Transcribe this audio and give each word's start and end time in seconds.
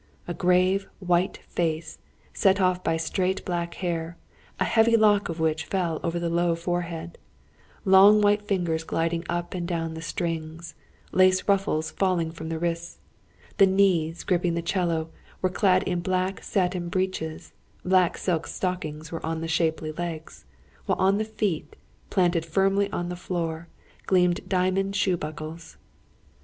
A 0.27 0.33
grave, 0.33 0.87
white 0.97 1.37
face, 1.47 1.99
set 2.33 2.59
off 2.59 2.83
by 2.83 2.97
straight 2.97 3.45
black 3.45 3.75
hair, 3.75 4.17
a 4.59 4.63
heavy 4.65 4.97
lock 4.97 5.29
of 5.29 5.39
which 5.39 5.65
fell 5.65 5.99
over 6.03 6.17
the 6.19 6.27
low 6.27 6.55
forehead; 6.55 7.19
long 7.85 8.19
white 8.19 8.41
fingers 8.41 8.83
gliding 8.83 9.23
up 9.29 9.53
and 9.53 9.67
down 9.67 9.93
the 9.93 10.01
strings, 10.01 10.73
lace 11.11 11.47
ruffles 11.47 11.91
falling 11.91 12.31
from 12.31 12.49
the 12.49 12.57
wrists. 12.57 12.97
The 13.57 13.67
knees, 13.67 14.23
gripping 14.23 14.55
the 14.55 14.63
'cello, 14.63 15.11
were 15.39 15.49
clad 15.51 15.83
in 15.83 15.99
black 15.99 16.41
satin 16.41 16.89
breeches, 16.89 17.53
black 17.85 18.17
silk 18.17 18.47
stockings 18.47 19.11
were 19.11 19.23
on 19.23 19.41
the 19.41 19.47
shapely 19.47 19.91
legs; 19.91 20.45
while 20.87 20.97
on 20.97 21.19
the 21.19 21.25
feet, 21.25 21.75
planted 22.09 22.43
firmly 22.43 22.87
upon 22.87 23.09
the 23.09 23.15
floor, 23.15 23.67
gleamed 24.07 24.41
diamond 24.49 24.95
shoe 24.95 25.15
buckles. 25.15 25.77